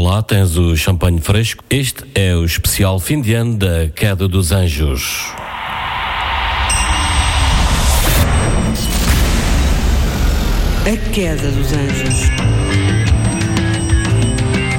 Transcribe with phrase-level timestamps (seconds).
[0.00, 1.64] Olá, tens o champanhe fresco.
[1.68, 5.32] Este é o especial fim de ano da Queda dos Anjos.
[10.86, 12.30] A Queda dos Anjos.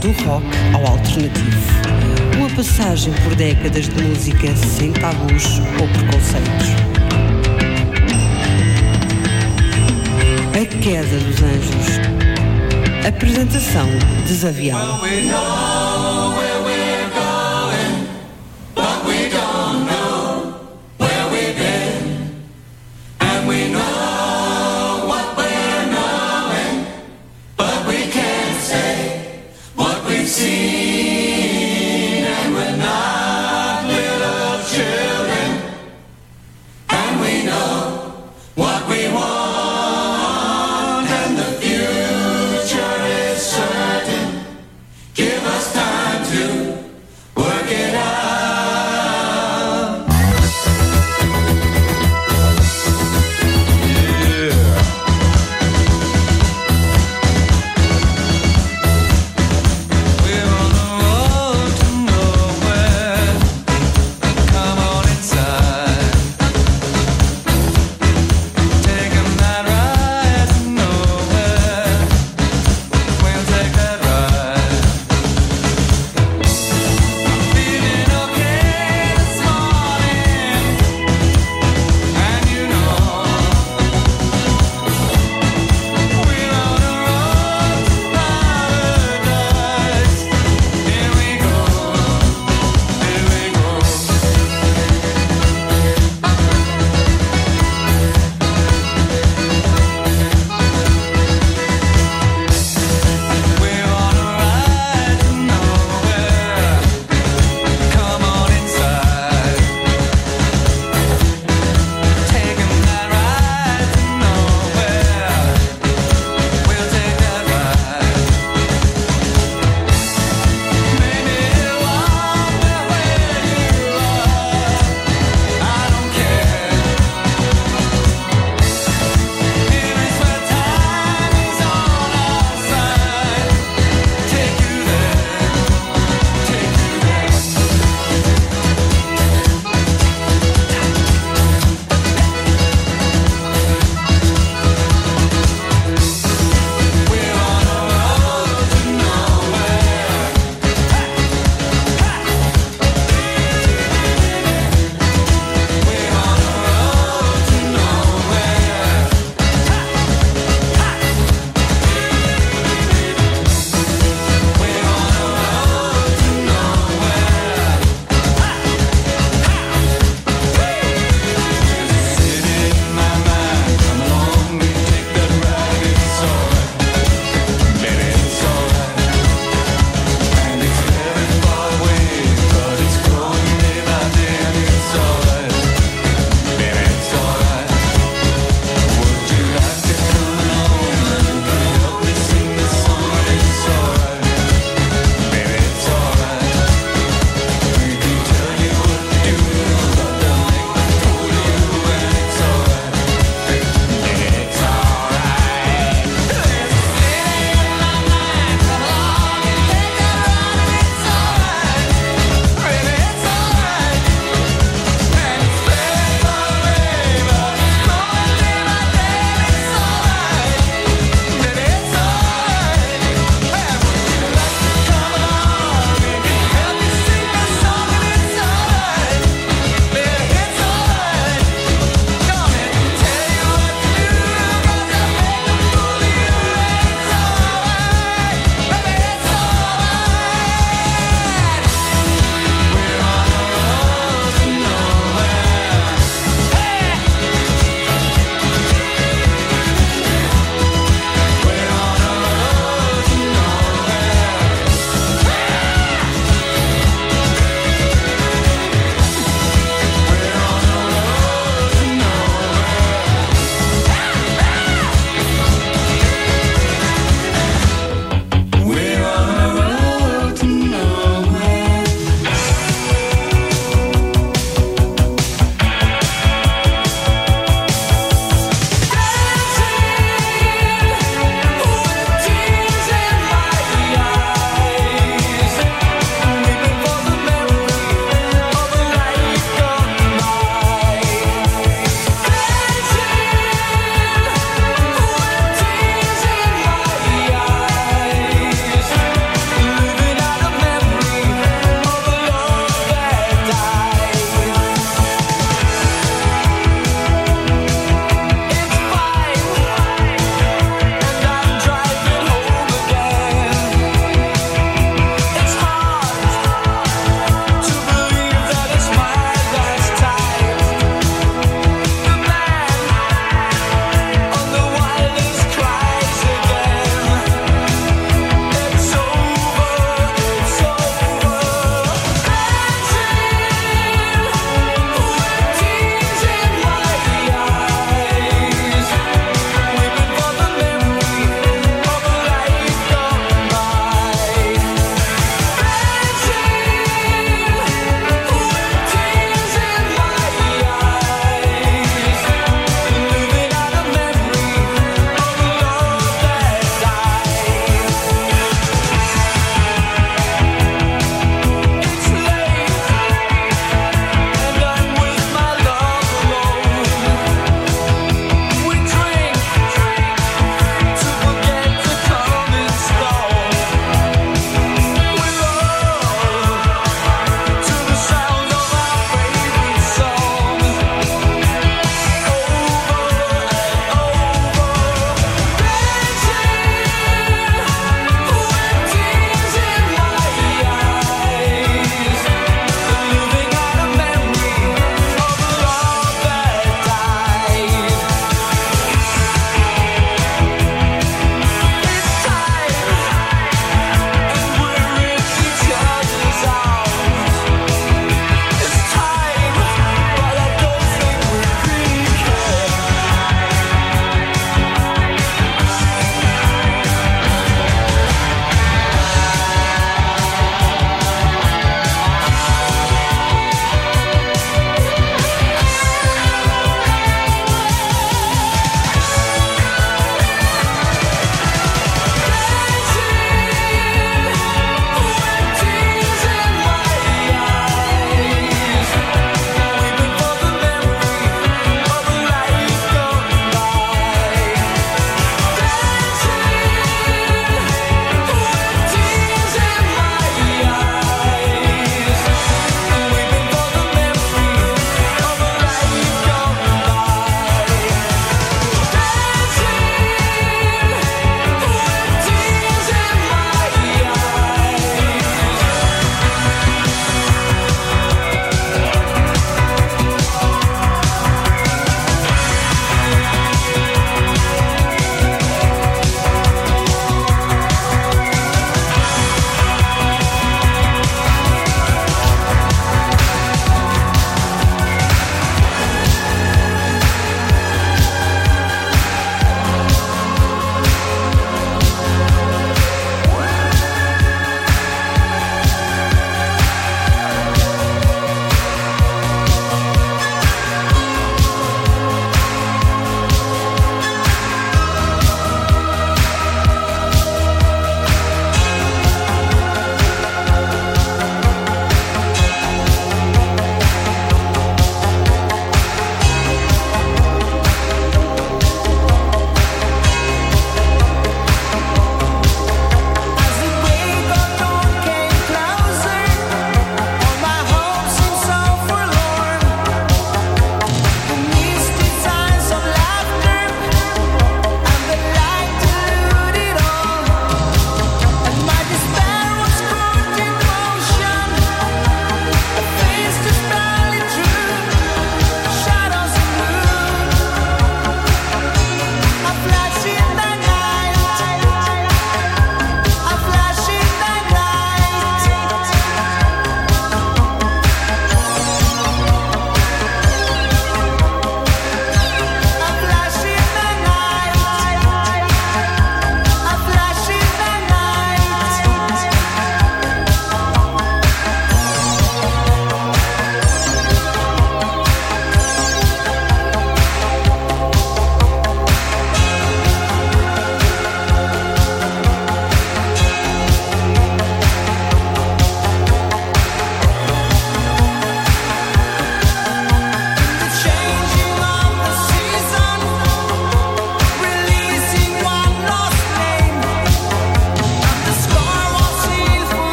[0.00, 1.60] Do rock ao alternativo.
[2.36, 6.70] Uma passagem por décadas de música sem tabus ou preconceitos.
[10.60, 12.33] A Queda dos Anjos.
[13.06, 13.86] Apresentação
[14.26, 14.98] Desavial.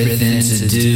[0.00, 0.95] Everything to do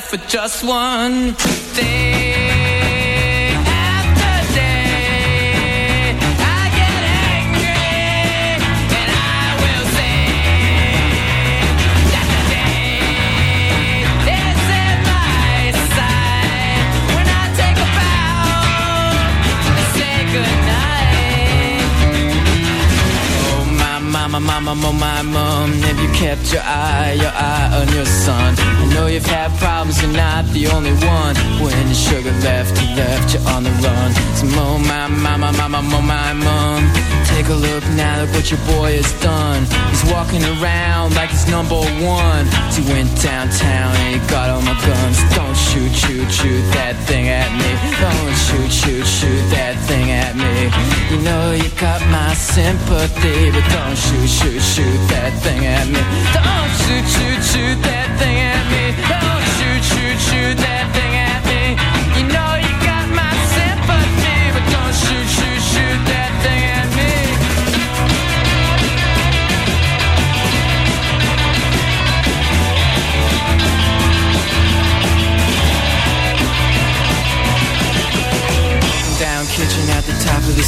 [0.00, 2.79] life for just one thing.
[24.58, 25.72] Mama, oh my mom.
[25.86, 28.54] Have you kept your eye, your eye on your son?
[28.58, 31.34] I know you've had problems, you're not the only one.
[31.62, 34.10] When your sugar left, you left, you're on the run.
[34.38, 38.60] So oh my mama, mama, oh my mom Take a look now, look what your
[38.66, 39.64] boy has done.
[39.90, 42.44] He's walking around like he's number one.
[42.74, 45.18] He went downtown and he got all my guns.
[45.34, 47.70] Don't shoot, shoot, shoot that thing at me.
[48.02, 50.70] Don't shoot, shoot, shoot that thing at me.
[51.10, 56.02] You know you got my sympathy But don't shoot, shoot, shoot that thing at me.
[56.36, 58.84] Don't shoot, shoot, shoot that thing at me.
[59.08, 61.19] Don't shoot, shoot, shoot that thing at me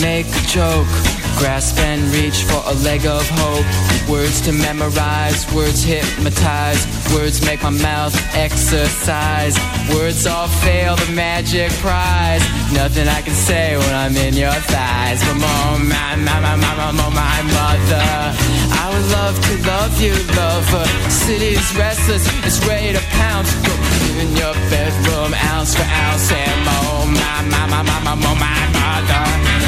[0.00, 1.17] make a joke.
[1.38, 3.64] Grasp and reach for a leg of hope.
[4.10, 6.82] Words to memorize, words hypnotize.
[7.14, 9.54] Words make my mouth exercise.
[9.94, 12.42] Words all fail the magic prize.
[12.72, 15.22] Nothing I can say when I'm in your thighs.
[15.22, 18.02] But oh my, my, my, my, my, my, my mother.
[18.74, 20.86] I would love to love you, lover.
[21.08, 23.54] City's restless, it's ready to pounce.
[24.02, 26.32] You in your bedroom, ounce for ounce.
[26.32, 29.67] And oh my, my, my, my, my, my, my mother.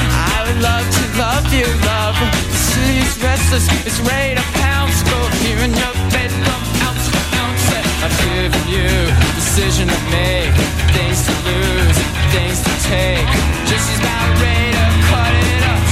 [0.61, 2.29] Love to love you, lover.
[2.53, 5.03] City's restless, it's ready to pounce.
[5.03, 7.65] Go here in your bedroom, ounce for ounce.
[8.05, 10.53] I'm giving you a decision to make,
[10.93, 11.99] things to lose,
[12.37, 13.27] things to take.
[13.73, 15.83] Just she's about ready to cut it up.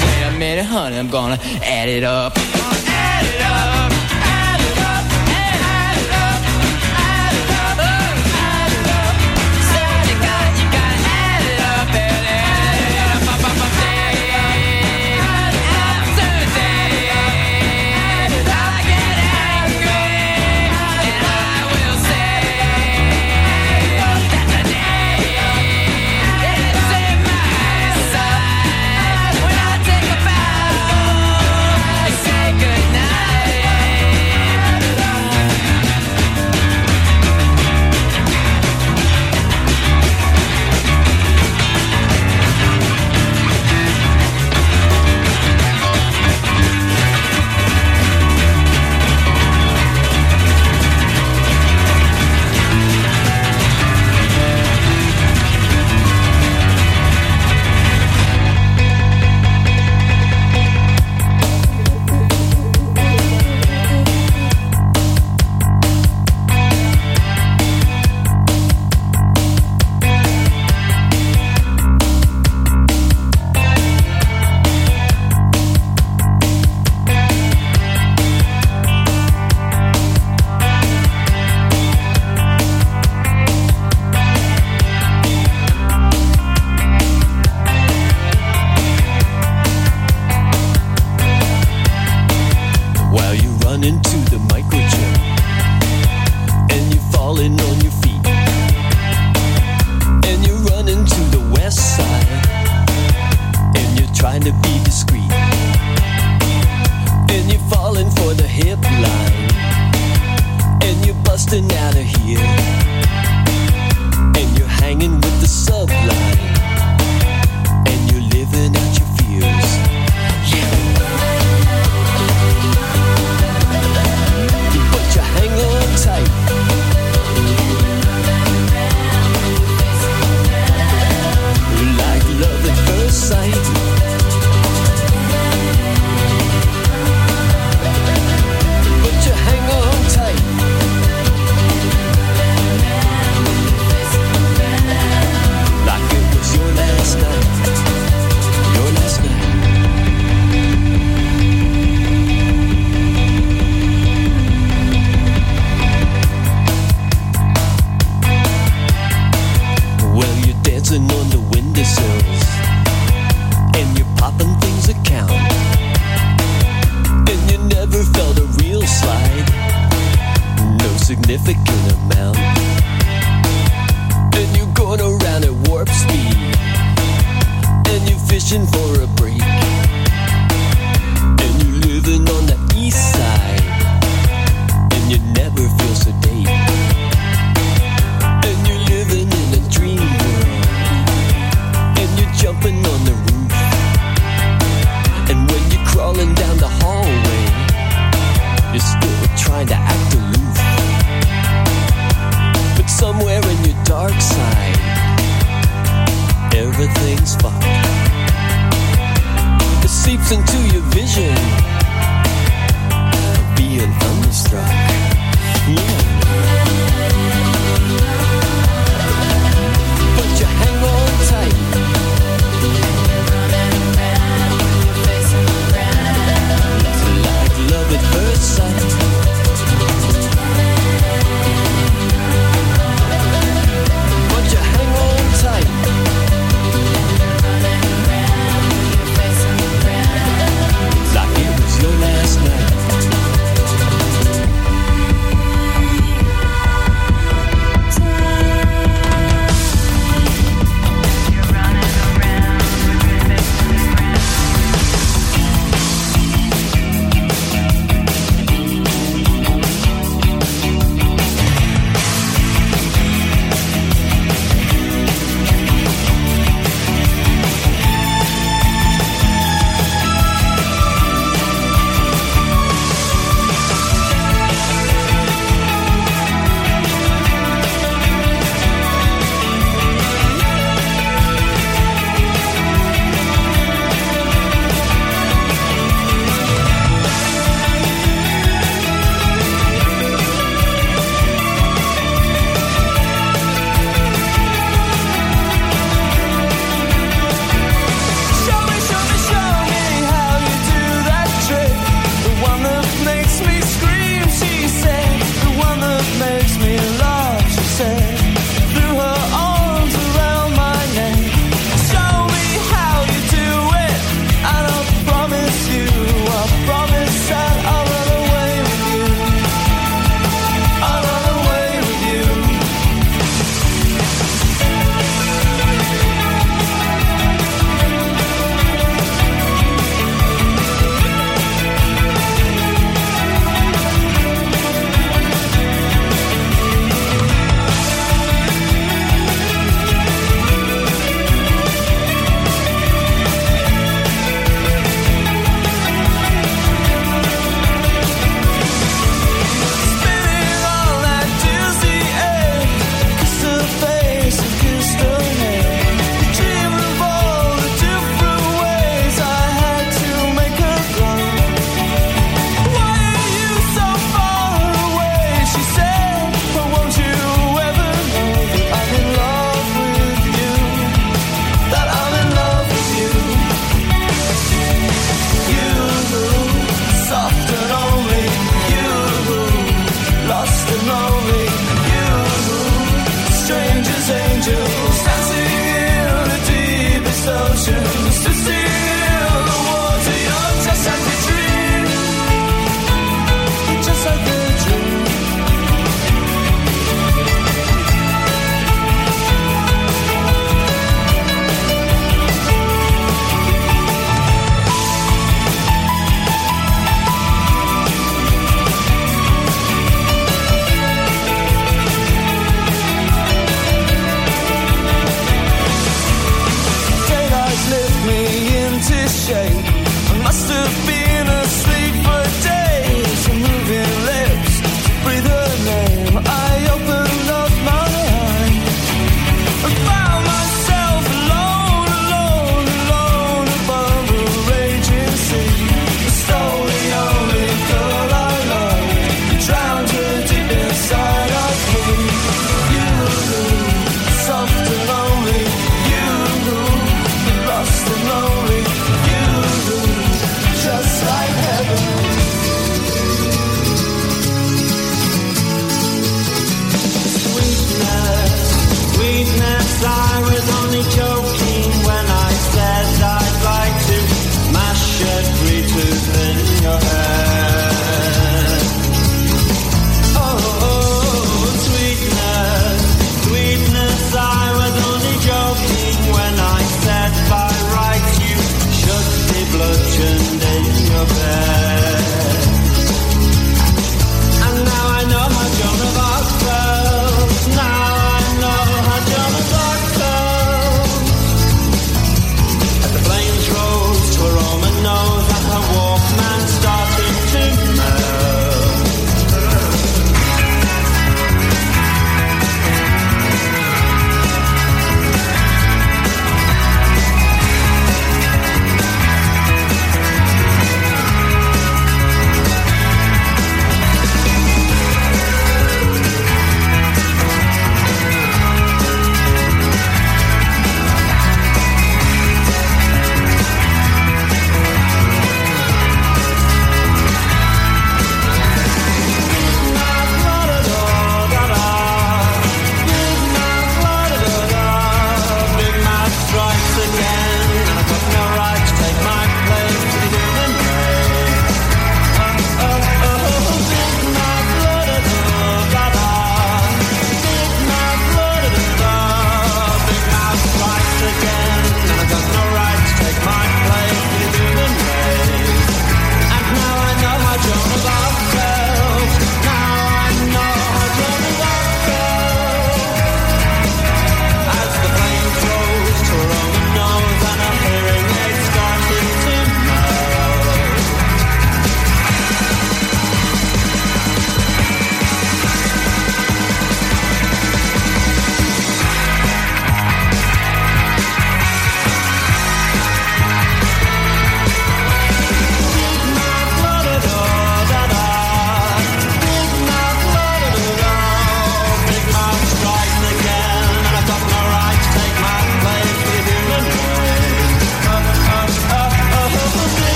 [0.00, 2.32] Wait a minute, honey, I'm gonna add it up.
[2.88, 4.15] Add it up.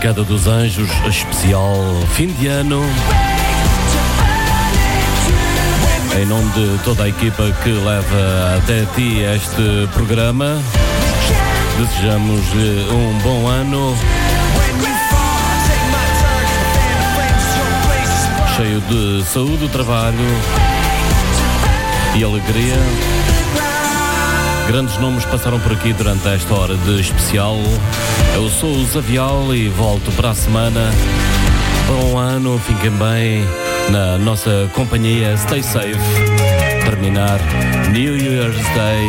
[0.00, 1.76] Queda dos Anjos, especial
[2.14, 2.82] fim de ano.
[6.18, 10.58] Em nome de toda a equipa que leva até ti este programa,
[11.76, 13.94] desejamos-lhe um bom ano.
[18.56, 20.16] Cheio de saúde, trabalho
[22.14, 22.76] e alegria.
[24.70, 27.56] Grandes nomes passaram por aqui durante esta hora de especial.
[28.36, 30.92] Eu sou o Zavial e volto para a semana.
[31.88, 33.44] Bom ano, fiquem bem
[33.90, 35.36] na nossa companhia.
[35.36, 35.98] Stay safe.
[36.84, 37.40] Terminar
[37.90, 39.08] New Year's Day,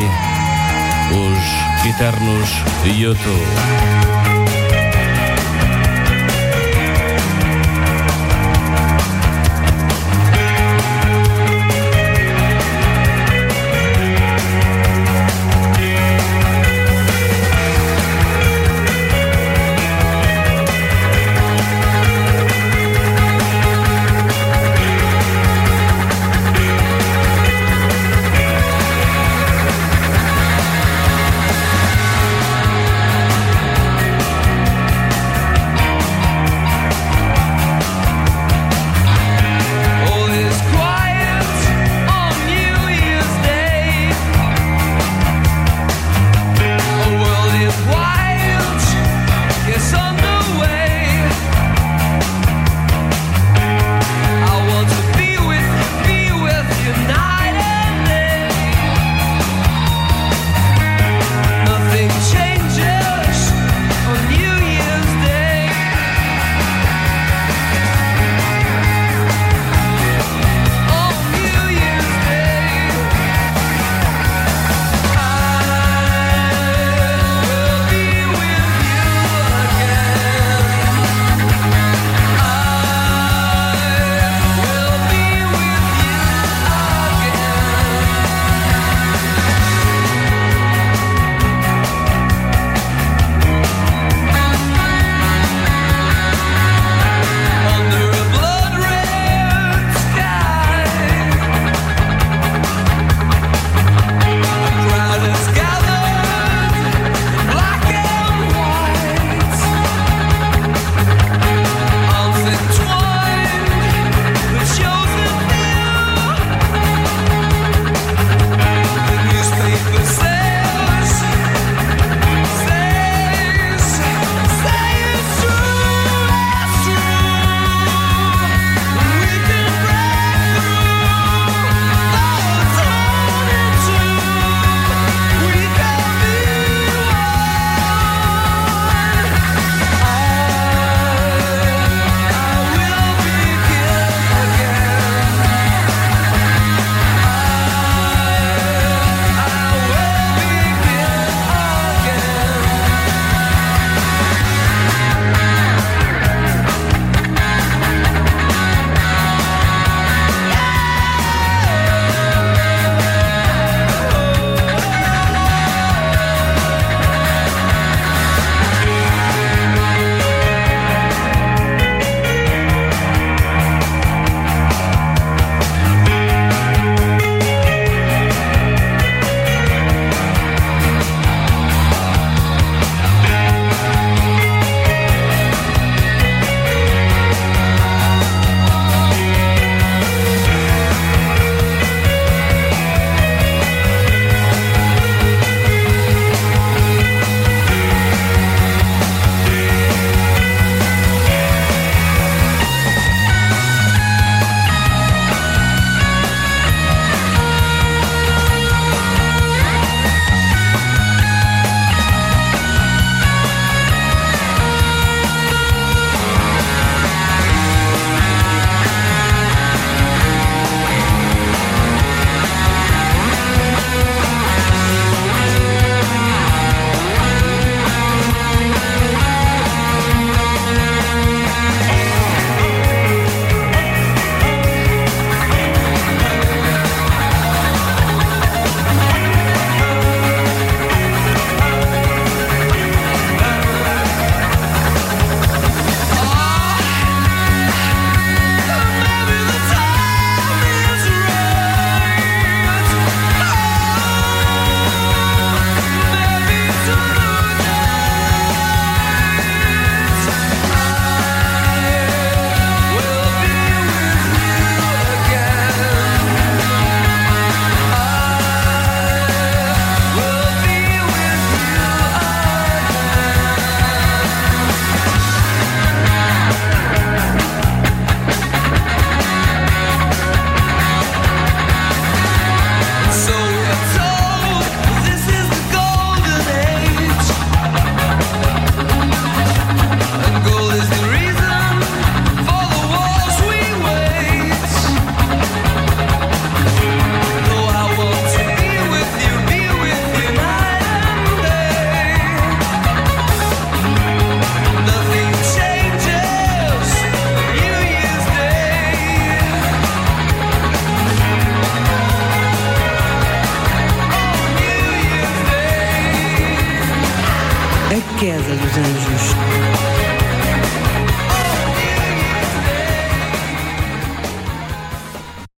[1.13, 2.49] os eternos
[2.97, 4.20] YouTube.